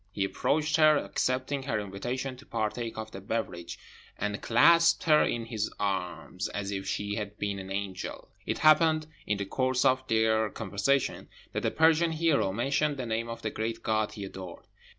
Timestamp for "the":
3.11-3.21, 9.37-9.45, 11.61-11.69, 12.97-13.05, 13.43-13.51